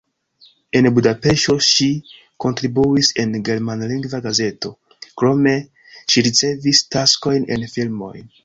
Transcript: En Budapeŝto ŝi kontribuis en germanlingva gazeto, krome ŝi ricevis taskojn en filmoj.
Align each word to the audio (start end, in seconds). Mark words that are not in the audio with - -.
En 0.77 0.85
Budapeŝto 0.93 1.53
ŝi 1.65 1.87
kontribuis 2.45 3.11
en 3.25 3.37
germanlingva 3.51 4.23
gazeto, 4.25 4.73
krome 5.23 5.57
ŝi 5.99 6.27
ricevis 6.31 6.85
taskojn 6.97 7.51
en 7.57 7.73
filmoj. 7.77 8.15